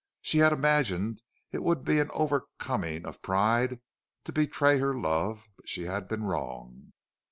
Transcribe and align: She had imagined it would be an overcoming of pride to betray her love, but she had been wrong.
She 0.23 0.39
had 0.39 0.51
imagined 0.51 1.21
it 1.51 1.61
would 1.61 1.85
be 1.85 1.99
an 1.99 2.09
overcoming 2.15 3.05
of 3.05 3.21
pride 3.21 3.79
to 4.23 4.33
betray 4.33 4.79
her 4.79 4.95
love, 4.95 5.47
but 5.55 5.69
she 5.69 5.83
had 5.85 6.07
been 6.07 6.23
wrong. 6.23 6.91